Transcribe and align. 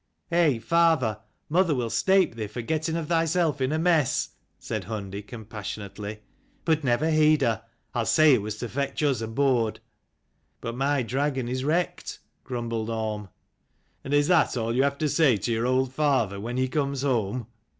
"Eh, 0.31 0.57
father, 0.57 1.19
mother 1.47 1.75
will 1.75 1.91
snape 1.91 2.33
thee 2.33 2.47
for 2.47 2.53
for 2.53 2.61
getting 2.63 2.95
of 2.95 3.07
thyself 3.07 3.61
in 3.61 3.71
a 3.71 3.77
mess!" 3.77 4.29
said 4.57 4.85
Hundi 4.85 5.21
compassionately. 5.21 6.21
"But 6.65 6.83
never 6.83 7.11
heed 7.11 7.43
her: 7.43 7.63
I'll 7.93 8.07
say 8.07 8.33
it 8.33 8.41
was 8.41 8.57
to 8.57 8.67
fetch 8.67 9.03
us 9.03 9.21
aboard."" 9.21 9.79
But 10.59 10.75
my 10.75 11.03
dragon 11.03 11.47
is 11.47 11.63
wrecked," 11.63 12.17
grumbled 12.43 12.89
Orm." 12.89 13.29
And 14.03 14.11
is 14.11 14.27
that 14.27 14.57
all 14.57 14.73
you 14.73 14.81
have 14.81 14.97
to 14.97 15.07
say 15.07 15.37
to 15.37 15.51
your 15.51 15.67
old 15.67 15.93
father 15.93 16.39
when 16.39 16.57
he 16.57 16.67
comes 16.67 17.03
home? 17.03 17.45